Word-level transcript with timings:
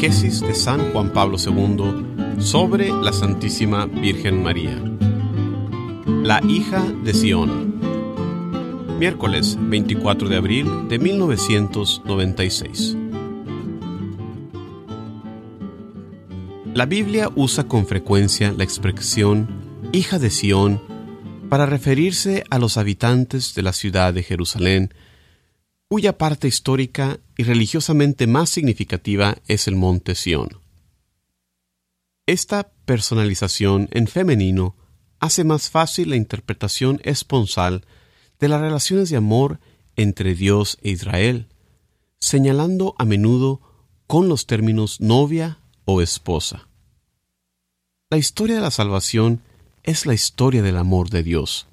Catequesis 0.00 0.40
de 0.40 0.54
San 0.54 0.92
Juan 0.92 1.12
Pablo 1.12 1.36
II 1.36 2.40
sobre 2.40 2.88
la 2.88 3.12
Santísima 3.12 3.84
Virgen 3.84 4.42
María. 4.42 4.82
La 6.22 6.40
hija 6.48 6.82
de 7.04 7.12
Sión. 7.12 7.78
Miércoles 8.98 9.58
24 9.60 10.30
de 10.30 10.36
abril 10.38 10.88
de 10.88 10.98
1996. 10.98 12.96
La 16.72 16.86
Biblia 16.86 17.28
usa 17.36 17.64
con 17.64 17.84
frecuencia 17.84 18.54
la 18.56 18.64
expresión 18.64 19.50
hija 19.92 20.18
de 20.18 20.30
Sión 20.30 20.80
para 21.50 21.66
referirse 21.66 22.44
a 22.48 22.58
los 22.58 22.78
habitantes 22.78 23.54
de 23.54 23.60
la 23.60 23.74
ciudad 23.74 24.14
de 24.14 24.22
Jerusalén, 24.22 24.94
cuya 25.90 26.16
parte 26.16 26.46
histórica 26.46 27.18
y 27.36 27.42
religiosamente 27.42 28.28
más 28.28 28.48
significativa 28.48 29.38
es 29.48 29.66
el 29.66 29.74
monte 29.74 30.14
Sión. 30.14 30.60
Esta 32.26 32.70
personalización 32.84 33.88
en 33.90 34.06
femenino 34.06 34.76
hace 35.18 35.42
más 35.42 35.68
fácil 35.68 36.10
la 36.10 36.16
interpretación 36.16 37.00
esponsal 37.02 37.84
de 38.38 38.46
las 38.46 38.60
relaciones 38.60 39.10
de 39.10 39.16
amor 39.16 39.58
entre 39.96 40.36
Dios 40.36 40.78
e 40.82 40.90
Israel, 40.90 41.48
señalando 42.20 42.94
a 42.96 43.04
menudo 43.04 43.60
con 44.06 44.28
los 44.28 44.46
términos 44.46 45.00
novia 45.00 45.58
o 45.86 46.02
esposa. 46.02 46.68
La 48.10 48.16
historia 48.16 48.54
de 48.54 48.62
la 48.62 48.70
salvación 48.70 49.42
es 49.82 50.06
la 50.06 50.14
historia 50.14 50.62
del 50.62 50.76
amor 50.76 51.10
de 51.10 51.24
Dios, 51.24 51.66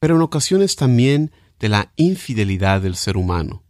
pero 0.00 0.16
en 0.16 0.22
ocasiones 0.22 0.74
también 0.74 1.30
de 1.64 1.70
la 1.70 1.94
infidelidad 1.96 2.82
del 2.82 2.94
ser 2.94 3.16
humano. 3.16 3.62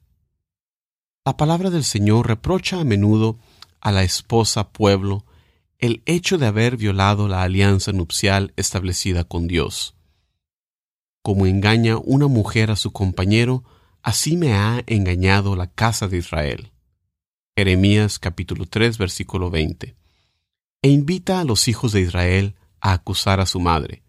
La 1.24 1.36
palabra 1.36 1.70
del 1.70 1.84
Señor 1.84 2.26
reprocha 2.26 2.80
a 2.80 2.84
menudo 2.84 3.38
a 3.80 3.92
la 3.92 4.02
esposa 4.02 4.72
pueblo 4.72 5.24
el 5.78 6.02
hecho 6.04 6.36
de 6.36 6.46
haber 6.46 6.76
violado 6.76 7.28
la 7.28 7.44
alianza 7.44 7.92
nupcial 7.92 8.52
establecida 8.56 9.22
con 9.22 9.46
Dios. 9.46 9.94
Como 11.22 11.46
engaña 11.46 11.96
una 11.98 12.26
mujer 12.26 12.72
a 12.72 12.74
su 12.74 12.90
compañero, 12.90 13.62
así 14.02 14.36
me 14.36 14.54
ha 14.54 14.82
engañado 14.88 15.54
la 15.54 15.68
casa 15.68 16.08
de 16.08 16.18
Israel. 16.18 16.72
Jeremías 17.56 18.18
capítulo 18.18 18.66
3 18.66 18.98
versículo 18.98 19.50
20. 19.50 19.94
E 20.82 20.88
invita 20.88 21.38
a 21.38 21.44
los 21.44 21.68
hijos 21.68 21.92
de 21.92 22.00
Israel 22.00 22.56
a 22.80 22.92
acusar 22.92 23.38
a 23.38 23.46
su 23.46 23.60
madre. 23.60 24.02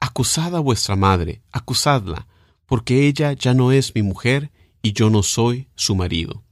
Acusad 0.00 0.56
a 0.56 0.58
vuestra 0.58 0.96
madre, 0.96 1.44
acusadla, 1.52 2.26
porque 2.72 3.06
ella 3.06 3.34
ya 3.34 3.52
no 3.52 3.70
es 3.70 3.94
mi 3.94 4.00
mujer 4.00 4.50
y 4.80 4.94
yo 4.94 5.10
no 5.10 5.22
soy 5.22 5.68
su 5.74 5.94
marido. 5.94 6.42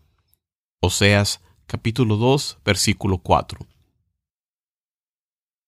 Oseas 0.82 1.40
capítulo 1.66 2.18
2 2.18 2.58
versículo 2.62 3.22
4. 3.22 3.66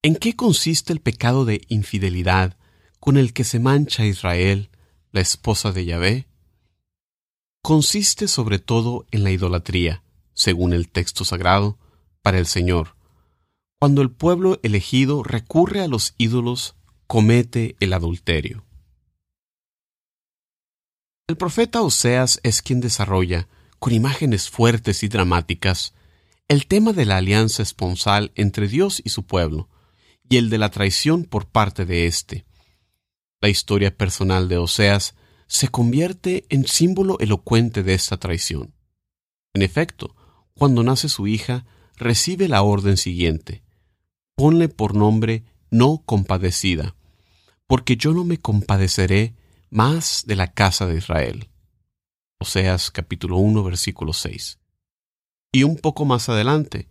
¿En 0.03 0.14
qué 0.14 0.36
consiste 0.36 0.92
el 0.92 1.00
pecado 1.00 1.47
de 1.47 1.62
infidelidad 1.69 2.59
con 3.00 3.17
el 3.17 3.33
que 3.33 3.44
se 3.44 3.61
mancha 3.61 4.05
Israel, 4.05 4.69
la 5.11 5.22
esposa 5.22 5.72
de 5.72 5.86
Yahvé? 5.86 6.27
Consiste 7.62 8.28
sobre 8.28 8.59
todo 8.59 9.06
en 9.11 9.25
la 9.25 9.31
idolatría, 9.31 10.03
según 10.34 10.75
el 10.75 10.91
texto 10.91 11.25
sagrado, 11.25 11.78
para 12.20 12.39
el 12.39 12.44
Señor, 12.44 12.94
cuando 13.81 14.03
el 14.03 14.11
pueblo 14.11 14.61
elegido 14.62 15.22
recurre 15.22 15.81
a 15.81 15.89
los 15.89 16.14
ídolos, 16.19 16.77
comete 17.06 17.75
el 17.81 17.94
adulterio. 17.94 18.66
El 21.27 21.37
profeta 21.37 21.83
Oseas 21.83 22.41
es 22.43 22.62
quien 22.62 22.81
desarrolla, 22.81 23.49
con 23.78 23.93
imágenes 23.93 24.50
fuertes 24.50 25.03
y 25.03 25.09
dramáticas, 25.09 25.94
el 26.49 26.66
tema 26.66 26.93
de 26.93 27.05
la 27.05 27.16
alianza 27.16 27.62
esponsal 27.62 28.33
entre 28.34 28.69
Dios 28.69 29.00
y 29.05 29.10
su 29.10 29.25
pueblo, 29.25 29.69
y 30.28 30.37
el 30.37 30.50
de 30.50 30.59
la 30.59 30.71
traición 30.71 31.25
por 31.25 31.47
parte 31.47 31.84
de 31.84 32.06
éste. 32.06 32.44
La 33.41 33.49
historia 33.49 33.97
personal 33.97 34.49
de 34.49 34.59
Oseas 34.59 35.15
se 35.47 35.69
convierte 35.69 36.44
en 36.49 36.66
símbolo 36.66 37.19
elocuente 37.19 37.82
de 37.82 37.94
esta 37.94 38.16
traición. 38.19 38.75
En 39.55 39.62
efecto, 39.62 40.15
cuando 40.55 40.82
nace 40.82 41.09
su 41.09 41.27
hija, 41.27 41.66
recibe 41.97 42.49
la 42.49 42.62
orden 42.62 42.97
siguiente 42.97 43.62
ponle 44.34 44.69
por 44.69 44.94
nombre 44.94 45.44
no 45.71 46.03
compadecida, 46.05 46.94
porque 47.66 47.97
yo 47.97 48.12
no 48.12 48.25
me 48.25 48.38
compadeceré 48.38 49.34
más 49.72 50.25
de 50.27 50.37
la 50.37 50.53
casa 50.53 50.87
de 50.87 50.99
Israel. 50.99 51.49
Oseas 52.38 52.91
capítulo 52.91 53.38
1 53.38 53.65
versículo 53.65 54.12
6. 54.12 54.59
Y 55.50 55.62
un 55.62 55.78
poco 55.78 56.05
más 56.05 56.28
adelante, 56.28 56.91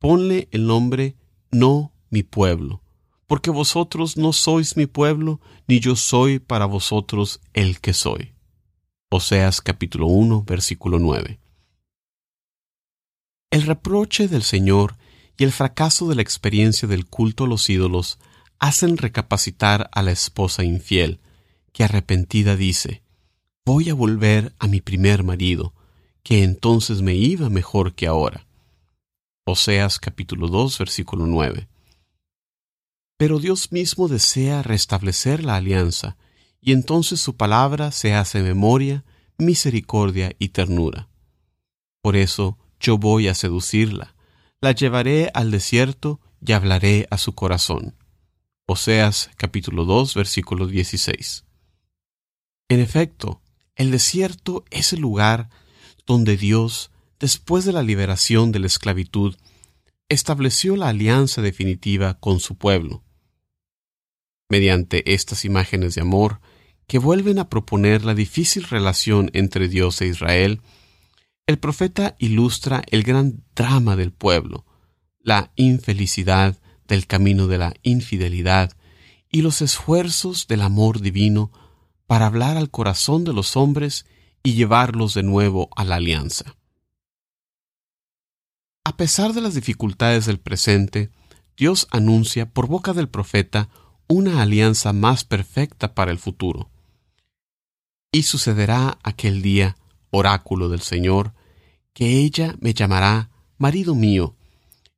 ponle 0.00 0.48
el 0.50 0.66
nombre 0.66 1.14
no 1.52 1.92
mi 2.10 2.24
pueblo, 2.24 2.82
porque 3.28 3.50
vosotros 3.50 4.16
no 4.16 4.32
sois 4.32 4.76
mi 4.76 4.86
pueblo, 4.86 5.40
ni 5.68 5.78
yo 5.78 5.94
soy 5.94 6.40
para 6.40 6.66
vosotros 6.66 7.40
el 7.52 7.80
que 7.80 7.92
soy. 7.92 8.34
Oseas 9.08 9.60
capítulo 9.60 10.08
1 10.08 10.42
versículo 10.42 10.98
9. 10.98 11.38
El 13.52 13.62
reproche 13.62 14.26
del 14.26 14.42
Señor 14.42 14.96
y 15.36 15.44
el 15.44 15.52
fracaso 15.52 16.08
de 16.08 16.16
la 16.16 16.22
experiencia 16.22 16.88
del 16.88 17.06
culto 17.06 17.44
a 17.44 17.48
los 17.48 17.70
ídolos 17.70 18.18
hacen 18.58 18.96
recapacitar 18.96 19.88
a 19.92 20.02
la 20.02 20.10
esposa 20.10 20.64
infiel, 20.64 21.20
que 21.76 21.84
arrepentida 21.84 22.56
dice, 22.56 23.02
voy 23.66 23.90
a 23.90 23.94
volver 23.94 24.54
a 24.58 24.66
mi 24.66 24.80
primer 24.80 25.24
marido, 25.24 25.74
que 26.22 26.42
entonces 26.42 27.02
me 27.02 27.14
iba 27.14 27.50
mejor 27.50 27.94
que 27.94 28.06
ahora. 28.06 28.46
Oseas 29.44 29.98
capítulo 29.98 30.48
2 30.48 30.78
versículo 30.78 31.26
9. 31.26 31.68
Pero 33.18 33.40
Dios 33.40 33.72
mismo 33.72 34.08
desea 34.08 34.62
restablecer 34.62 35.44
la 35.44 35.56
alianza, 35.56 36.16
y 36.62 36.72
entonces 36.72 37.20
su 37.20 37.36
palabra 37.36 37.92
se 37.92 38.14
hace 38.14 38.42
memoria, 38.42 39.04
misericordia 39.36 40.34
y 40.38 40.48
ternura. 40.48 41.10
Por 42.00 42.16
eso 42.16 42.56
yo 42.80 42.96
voy 42.96 43.28
a 43.28 43.34
seducirla, 43.34 44.14
la 44.62 44.72
llevaré 44.72 45.30
al 45.34 45.50
desierto 45.50 46.20
y 46.40 46.52
hablaré 46.52 47.06
a 47.10 47.18
su 47.18 47.34
corazón. 47.34 47.96
Oseas 48.66 49.28
capítulo 49.36 49.84
2 49.84 50.14
versículo 50.14 50.66
16. 50.68 51.45
En 52.68 52.80
efecto, 52.80 53.42
el 53.76 53.90
desierto 53.90 54.64
es 54.70 54.92
el 54.92 55.00
lugar 55.00 55.50
donde 56.06 56.36
Dios, 56.36 56.90
después 57.20 57.64
de 57.64 57.72
la 57.72 57.82
liberación 57.82 58.50
de 58.50 58.58
la 58.58 58.66
esclavitud, 58.66 59.36
estableció 60.08 60.76
la 60.76 60.88
alianza 60.88 61.42
definitiva 61.42 62.14
con 62.18 62.40
su 62.40 62.56
pueblo. 62.56 63.04
Mediante 64.48 65.12
estas 65.14 65.44
imágenes 65.44 65.94
de 65.94 66.00
amor, 66.00 66.40
que 66.86 66.98
vuelven 66.98 67.38
a 67.38 67.48
proponer 67.48 68.04
la 68.04 68.14
difícil 68.14 68.64
relación 68.64 69.30
entre 69.32 69.68
Dios 69.68 70.00
e 70.00 70.06
Israel, 70.06 70.60
el 71.46 71.58
profeta 71.58 72.16
ilustra 72.18 72.82
el 72.90 73.02
gran 73.02 73.44
drama 73.54 73.96
del 73.96 74.12
pueblo, 74.12 74.64
la 75.20 75.52
infelicidad 75.56 76.56
del 76.86 77.06
camino 77.06 77.46
de 77.48 77.58
la 77.58 77.74
infidelidad 77.82 78.76
y 79.30 79.42
los 79.42 79.62
esfuerzos 79.62 80.46
del 80.46 80.62
amor 80.62 81.00
divino 81.00 81.50
para 82.06 82.26
hablar 82.26 82.56
al 82.56 82.70
corazón 82.70 83.24
de 83.24 83.32
los 83.32 83.56
hombres 83.56 84.06
y 84.42 84.54
llevarlos 84.54 85.14
de 85.14 85.22
nuevo 85.22 85.68
a 85.76 85.84
la 85.84 85.96
alianza. 85.96 86.56
A 88.84 88.96
pesar 88.96 89.32
de 89.32 89.40
las 89.40 89.54
dificultades 89.54 90.26
del 90.26 90.38
presente, 90.38 91.10
Dios 91.56 91.88
anuncia 91.90 92.48
por 92.48 92.68
boca 92.68 92.92
del 92.92 93.08
profeta 93.08 93.68
una 94.06 94.42
alianza 94.42 94.92
más 94.92 95.24
perfecta 95.24 95.94
para 95.94 96.12
el 96.12 96.18
futuro. 96.18 96.70
Y 98.12 98.22
sucederá 98.22 98.98
aquel 99.02 99.42
día, 99.42 99.76
oráculo 100.10 100.68
del 100.68 100.80
Señor, 100.80 101.34
que 101.92 102.20
ella 102.20 102.54
me 102.60 102.74
llamará 102.74 103.30
marido 103.58 103.94
mío, 103.94 104.36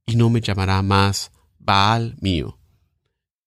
y 0.04 0.16
no 0.16 0.30
me 0.30 0.40
llamará 0.40 0.82
más 0.82 1.32
Baal 1.58 2.16
mío. 2.20 2.58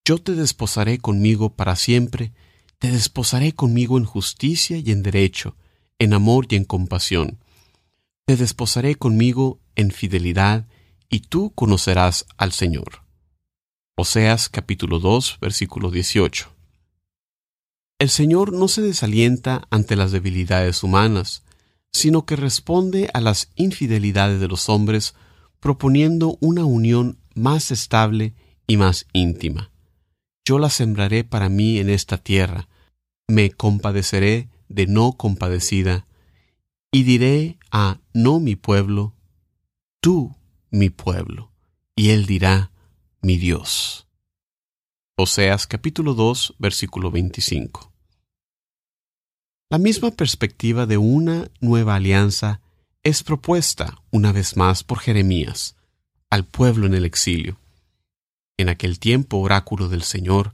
Yo 0.05 0.17
te 0.17 0.33
desposaré 0.33 0.97
conmigo 0.97 1.55
para 1.55 1.75
siempre, 1.75 2.33
te 2.81 2.89
desposaré 2.89 3.53
conmigo 3.53 3.99
en 3.99 4.05
justicia 4.05 4.75
y 4.75 4.89
en 4.89 5.03
derecho, 5.03 5.55
en 5.99 6.15
amor 6.15 6.47
y 6.49 6.55
en 6.55 6.65
compasión. 6.65 7.37
Te 8.25 8.35
desposaré 8.35 8.95
conmigo 8.95 9.59
en 9.75 9.91
fidelidad, 9.91 10.67
y 11.07 11.19
tú 11.19 11.51
conocerás 11.53 12.25
al 12.37 12.53
Señor. 12.53 13.03
Oseas 13.95 14.49
capítulo 14.49 14.97
2, 14.97 15.37
versículo 15.39 15.91
18. 15.91 16.49
El 17.99 18.09
Señor 18.09 18.51
no 18.51 18.67
se 18.67 18.81
desalienta 18.81 19.67
ante 19.69 19.95
las 19.95 20.11
debilidades 20.11 20.81
humanas, 20.81 21.43
sino 21.91 22.25
que 22.25 22.35
responde 22.35 23.11
a 23.13 23.21
las 23.21 23.51
infidelidades 23.53 24.39
de 24.39 24.47
los 24.47 24.69
hombres 24.69 25.13
proponiendo 25.59 26.35
una 26.39 26.65
unión 26.65 27.19
más 27.35 27.69
estable 27.69 28.33
y 28.65 28.77
más 28.77 29.05
íntima. 29.13 29.69
Yo 30.43 30.57
la 30.57 30.71
sembraré 30.71 31.23
para 31.23 31.47
mí 31.47 31.77
en 31.77 31.91
esta 31.91 32.17
tierra, 32.17 32.67
me 33.31 33.49
compadeceré 33.49 34.49
de 34.67 34.87
no 34.87 35.13
compadecida, 35.13 36.05
y 36.91 37.03
diré 37.03 37.57
a 37.71 38.01
no 38.13 38.41
mi 38.41 38.57
pueblo, 38.57 39.15
tú 40.01 40.35
mi 40.69 40.89
pueblo, 40.89 41.51
y 41.95 42.09
él 42.09 42.25
dirá, 42.25 42.71
mi 43.21 43.37
Dios. 43.37 44.07
Oseas 45.17 45.65
capítulo 45.65 46.13
2, 46.13 46.55
versículo 46.59 47.09
25. 47.09 47.93
La 49.69 49.77
misma 49.77 50.11
perspectiva 50.11 50.85
de 50.85 50.97
una 50.97 51.49
nueva 51.61 51.95
alianza 51.95 52.59
es 53.01 53.23
propuesta 53.23 54.03
una 54.11 54.33
vez 54.33 54.57
más 54.57 54.83
por 54.83 54.99
Jeremías 54.99 55.77
al 56.29 56.45
pueblo 56.45 56.85
en 56.85 56.95
el 56.95 57.05
exilio. 57.05 57.57
En 58.57 58.67
aquel 58.67 58.99
tiempo, 58.99 59.37
oráculo 59.37 59.87
del 59.87 60.03
Señor, 60.03 60.53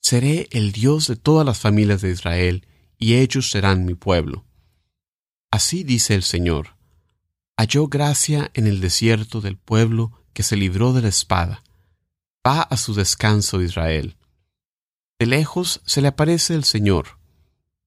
seré 0.00 0.48
el 0.50 0.72
Dios 0.72 1.06
de 1.06 1.16
todas 1.16 1.46
las 1.46 1.58
familias 1.58 2.00
de 2.00 2.10
Israel, 2.10 2.66
y 2.98 3.14
ellos 3.14 3.50
serán 3.50 3.84
mi 3.84 3.94
pueblo. 3.94 4.44
Así 5.50 5.84
dice 5.84 6.14
el 6.14 6.22
Señor, 6.22 6.76
halló 7.56 7.88
gracia 7.88 8.50
en 8.54 8.66
el 8.66 8.80
desierto 8.80 9.40
del 9.40 9.56
pueblo 9.56 10.12
que 10.32 10.42
se 10.42 10.56
libró 10.56 10.92
de 10.92 11.02
la 11.02 11.08
espada. 11.08 11.62
Va 12.46 12.62
a 12.62 12.76
su 12.76 12.94
descanso 12.94 13.60
Israel. 13.60 14.16
De 15.18 15.26
lejos 15.26 15.82
se 15.84 16.00
le 16.00 16.08
aparece 16.08 16.54
el 16.54 16.64
Señor. 16.64 17.18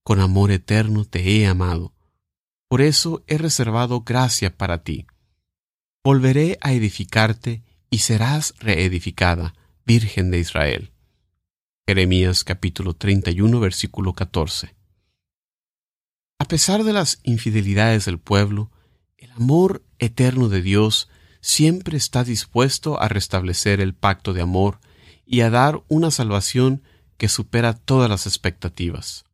Con 0.04 0.19
amor 0.19 0.51
eterno 0.51 1.06
te 1.06 1.27
he 1.27 1.48
amado. 1.48 1.94
Por 2.68 2.81
eso 2.81 3.24
he 3.27 3.38
reservado 3.38 4.01
gracia 4.01 4.56
para 4.56 4.83
ti. 4.83 5.07
Volveré 6.04 6.60
a 6.62 6.74
edificarte 6.74 7.63
y 7.89 8.00
serás 8.00 8.54
reedificada, 8.60 9.56
Virgen 9.86 10.31
de 10.31 10.39
Israel. 10.39 10.93
Jeremías 11.85 12.45
capítulo 12.45 12.94
31 12.94 13.59
versículo 13.59 14.13
14. 14.13 14.74
A 16.39 16.45
pesar 16.45 16.85
de 16.85 16.94
las 16.94 17.19
infidelidades 17.24 18.06
del 18.06 18.19
pueblo, 18.19 18.71
el 19.18 19.30
amor 19.31 19.83
eterno 20.00 20.47
de 20.47 20.62
Dios 20.62 21.09
siempre 21.41 21.97
está 21.97 22.24
dispuesto 22.24 23.01
a 23.01 23.09
restablecer 23.09 23.81
el 23.81 23.94
pacto 23.94 24.31
de 24.31 24.41
amor 24.41 24.80
y 25.25 25.41
a 25.41 25.50
dar 25.50 25.83
una 25.89 26.09
salvación 26.09 26.83
que 27.18 27.27
supera 27.27 27.74
todas 27.74 28.09
las 28.09 28.27
expectativas. 28.27 29.25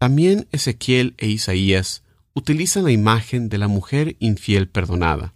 También 0.00 0.48
Ezequiel 0.50 1.14
e 1.18 1.28
Isaías 1.28 2.04
utilizan 2.32 2.84
la 2.84 2.90
imagen 2.90 3.50
de 3.50 3.58
la 3.58 3.68
mujer 3.68 4.16
infiel 4.18 4.66
perdonada. 4.66 5.34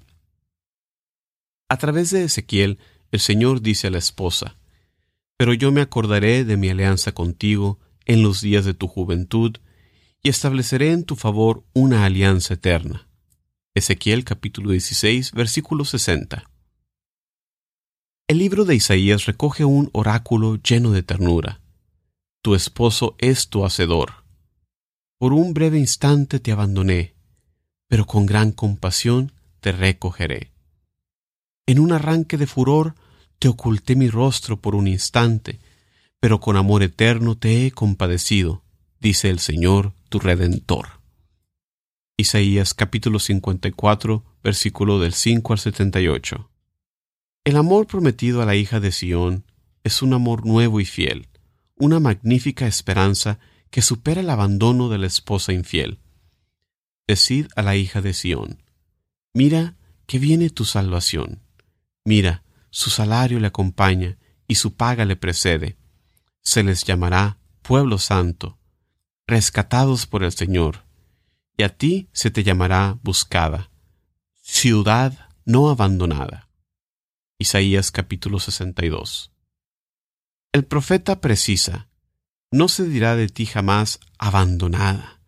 A 1.68 1.76
través 1.76 2.10
de 2.12 2.24
Ezequiel, 2.24 2.78
el 3.12 3.20
Señor 3.20 3.60
dice 3.60 3.88
a 3.88 3.90
la 3.90 3.98
esposa, 3.98 4.56
Pero 5.36 5.52
yo 5.52 5.72
me 5.72 5.80
acordaré 5.80 6.44
de 6.44 6.56
mi 6.56 6.70
alianza 6.70 7.12
contigo 7.12 7.78
en 8.04 8.22
los 8.22 8.40
días 8.40 8.64
de 8.64 8.74
tu 8.74 8.88
juventud, 8.88 9.56
y 10.22 10.28
estableceré 10.28 10.92
en 10.92 11.04
tu 11.04 11.14
favor 11.14 11.64
una 11.72 12.04
alianza 12.04 12.54
eterna. 12.54 13.08
Ezequiel 13.74 14.24
capítulo 14.24 14.70
16, 14.70 15.32
versículo 15.32 15.84
60. 15.84 16.50
El 18.28 18.38
libro 18.38 18.64
de 18.64 18.74
Isaías 18.74 19.26
recoge 19.26 19.64
un 19.64 19.90
oráculo 19.92 20.56
lleno 20.56 20.90
de 20.90 21.04
ternura. 21.04 21.60
Tu 22.42 22.54
esposo 22.54 23.14
es 23.18 23.50
tu 23.50 23.64
hacedor. 23.64 24.24
Por 25.18 25.32
un 25.32 25.54
breve 25.54 25.78
instante 25.78 26.40
te 26.40 26.50
abandoné, 26.50 27.14
pero 27.86 28.06
con 28.06 28.26
gran 28.26 28.50
compasión 28.50 29.32
te 29.60 29.72
recogeré. 29.72 30.52
En 31.66 31.78
un 31.78 31.92
arranque 31.92 32.36
de 32.36 32.46
furor 32.46 32.94
te 33.38 33.48
oculté 33.48 33.96
mi 33.96 34.08
rostro 34.08 34.60
por 34.60 34.74
un 34.74 34.88
instante, 34.88 35.60
pero 36.20 36.40
con 36.40 36.56
amor 36.56 36.82
eterno 36.82 37.36
te 37.36 37.66
he 37.66 37.70
compadecido, 37.70 38.62
dice 39.00 39.30
el 39.30 39.38
Señor 39.38 39.92
tu 40.08 40.18
Redentor. 40.18 41.00
Isaías 42.16 42.72
capítulo 42.72 43.18
54, 43.18 44.24
versículo 44.42 44.98
del 44.98 45.12
5 45.12 45.52
al 45.52 45.58
78. 45.58 46.50
El 47.44 47.56
amor 47.56 47.86
prometido 47.86 48.40
a 48.40 48.46
la 48.46 48.56
hija 48.56 48.80
de 48.80 48.90
Sión 48.90 49.44
es 49.84 50.00
un 50.00 50.14
amor 50.14 50.46
nuevo 50.46 50.80
y 50.80 50.86
fiel, 50.86 51.28
una 51.76 52.00
magnífica 52.00 52.66
esperanza 52.66 53.38
que 53.70 53.82
supera 53.82 54.22
el 54.22 54.30
abandono 54.30 54.88
de 54.88 54.98
la 54.98 55.06
esposa 55.06 55.52
infiel. 55.52 55.98
Decid 57.06 57.48
a 57.54 57.62
la 57.62 57.76
hija 57.76 58.00
de 58.00 58.14
Sión, 58.14 58.62
mira 59.34 59.76
que 60.06 60.18
viene 60.18 60.48
tu 60.48 60.64
salvación, 60.64 61.42
mira, 62.04 62.42
su 62.76 62.90
salario 62.90 63.40
le 63.40 63.46
acompaña 63.46 64.18
y 64.46 64.56
su 64.56 64.74
paga 64.74 65.06
le 65.06 65.16
precede. 65.16 65.78
Se 66.42 66.62
les 66.62 66.84
llamará 66.84 67.38
pueblo 67.62 67.96
santo, 67.96 68.58
rescatados 69.26 70.06
por 70.06 70.22
el 70.22 70.30
Señor 70.30 70.84
y 71.56 71.62
a 71.62 71.74
ti 71.74 72.10
se 72.12 72.30
te 72.30 72.44
llamará 72.44 72.98
buscada, 73.02 73.70
ciudad 74.42 75.30
no 75.46 75.70
abandonada. 75.70 76.50
Isaías 77.38 77.90
capítulo 77.90 78.40
62. 78.40 79.32
El 80.52 80.66
profeta 80.66 81.22
precisa, 81.22 81.88
no 82.50 82.68
se 82.68 82.86
dirá 82.86 83.16
de 83.16 83.28
ti 83.28 83.46
jamás 83.46 84.00
abandonada, 84.18 85.22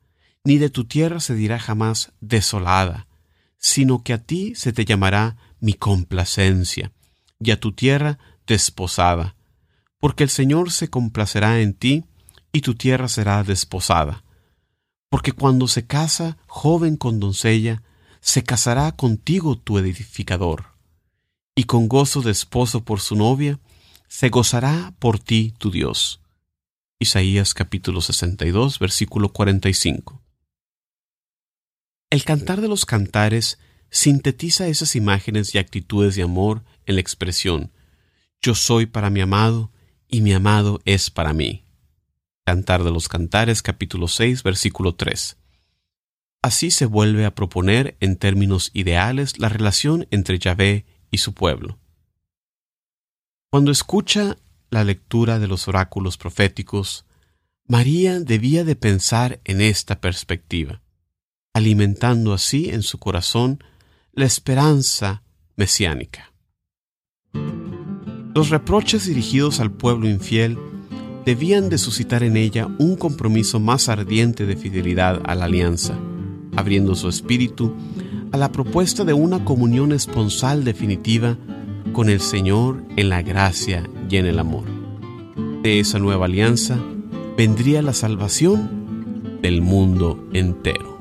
ni 0.44 0.58
de 0.58 0.68
tu 0.68 0.84
tierra 0.84 1.18
se 1.18 1.34
dirá 1.34 1.58
jamás 1.58 2.12
desolada, 2.20 3.08
sino 3.56 4.02
que 4.02 4.12
a 4.12 4.22
ti 4.22 4.54
se 4.54 4.74
te 4.74 4.84
llamará 4.84 5.38
mi 5.60 5.72
complacencia, 5.72 6.92
y 7.40 7.50
a 7.50 7.60
tu 7.60 7.72
tierra 7.72 8.18
desposada, 8.46 9.36
porque 10.00 10.24
el 10.24 10.30
Señor 10.30 10.70
se 10.70 10.88
complacerá 10.88 11.60
en 11.60 11.74
ti, 11.74 12.04
y 12.52 12.62
tu 12.62 12.74
tierra 12.74 13.08
será 13.08 13.44
desposada 13.44 14.24
porque 15.08 15.32
cuando 15.32 15.68
se 15.68 15.86
casa 15.86 16.38
joven 16.46 16.96
con 16.96 17.20
doncella, 17.20 17.82
se 18.20 18.42
casará 18.42 18.92
contigo 18.92 19.56
tu 19.56 19.78
edificador, 19.78 20.66
y 21.54 21.64
con 21.64 21.88
gozo 21.88 22.20
de 22.20 22.30
esposo 22.30 22.84
por 22.84 23.00
su 23.00 23.16
novia, 23.16 23.58
se 24.08 24.28
gozará 24.28 24.94
por 24.98 25.18
ti 25.18 25.54
tu 25.58 25.70
Dios. 25.70 26.20
Isaías 26.98 27.54
capítulo 27.54 28.00
62, 28.00 28.78
versículo 28.78 29.32
45. 29.32 30.20
El 32.10 32.24
cantar 32.24 32.60
de 32.60 32.68
los 32.68 32.86
cantares 32.86 33.58
sintetiza 33.90 34.66
esas 34.66 34.96
imágenes 34.96 35.54
y 35.54 35.58
actitudes 35.58 36.16
de 36.16 36.22
amor 36.22 36.64
en 36.88 36.96
la 36.96 37.00
expresión 37.00 37.70
Yo 38.42 38.56
soy 38.56 38.86
para 38.86 39.10
mi 39.10 39.20
amado 39.20 39.70
y 40.08 40.22
mi 40.22 40.32
amado 40.32 40.80
es 40.84 41.10
para 41.10 41.32
mí. 41.32 41.64
Cantar 42.44 42.82
de 42.82 42.90
los 42.90 43.08
Cantares 43.08 43.62
capítulo 43.62 44.08
6 44.08 44.42
versículo 44.42 44.96
3. 44.96 45.36
Así 46.42 46.70
se 46.70 46.86
vuelve 46.86 47.26
a 47.26 47.34
proponer 47.34 47.96
en 48.00 48.16
términos 48.16 48.70
ideales 48.72 49.38
la 49.38 49.48
relación 49.48 50.06
entre 50.10 50.38
Yahvé 50.38 50.86
y 51.10 51.18
su 51.18 51.34
pueblo. 51.34 51.78
Cuando 53.50 53.70
escucha 53.70 54.38
la 54.70 54.84
lectura 54.84 55.38
de 55.38 55.46
los 55.46 55.68
oráculos 55.68 56.16
proféticos, 56.16 57.04
María 57.66 58.20
debía 58.20 58.64
de 58.64 58.76
pensar 58.76 59.40
en 59.44 59.60
esta 59.60 60.00
perspectiva, 60.00 60.80
alimentando 61.52 62.32
así 62.32 62.70
en 62.70 62.82
su 62.82 62.98
corazón 62.98 63.62
la 64.12 64.24
esperanza 64.24 65.22
mesiánica. 65.56 66.32
Los 68.34 68.50
reproches 68.50 69.06
dirigidos 69.06 69.60
al 69.60 69.70
pueblo 69.70 70.08
infiel 70.08 70.58
debían 71.24 71.68
de 71.68 71.78
suscitar 71.78 72.22
en 72.22 72.36
ella 72.36 72.68
un 72.78 72.96
compromiso 72.96 73.60
más 73.60 73.88
ardiente 73.88 74.46
de 74.46 74.56
fidelidad 74.56 75.20
a 75.24 75.34
la 75.34 75.46
alianza, 75.46 75.94
abriendo 76.56 76.94
su 76.94 77.08
espíritu 77.08 77.74
a 78.32 78.36
la 78.36 78.52
propuesta 78.52 79.04
de 79.04 79.12
una 79.12 79.44
comunión 79.44 79.92
esponsal 79.92 80.64
definitiva 80.64 81.36
con 81.92 82.08
el 82.08 82.20
Señor 82.20 82.82
en 82.96 83.08
la 83.08 83.22
gracia 83.22 83.88
y 84.08 84.16
en 84.16 84.26
el 84.26 84.38
amor. 84.38 84.64
De 85.62 85.80
esa 85.80 85.98
nueva 85.98 86.26
alianza 86.26 86.78
vendría 87.36 87.82
la 87.82 87.92
salvación 87.92 89.38
del 89.42 89.62
mundo 89.62 90.28
entero. 90.32 90.98